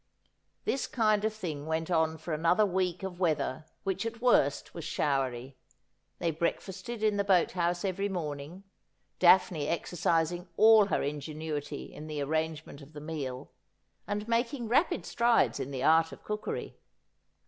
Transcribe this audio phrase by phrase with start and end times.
[0.65, 4.83] This kind of thing went on for another week of weather which at worst was
[4.83, 5.53] tihowerj'.
[6.19, 8.63] Thej'' breakfasted in the boat house every morning,
[9.19, 13.51] Daphne exercising all her ingenuity in the arrangement of the meal,
[14.07, 16.77] and making rapid strides in the art of cookery.